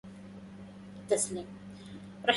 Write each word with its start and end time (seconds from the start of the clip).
للناس 0.05 1.27
حرص 1.27 1.31
على 1.31 1.39
الدنيا 1.39 1.45
بتدبير 2.21 2.29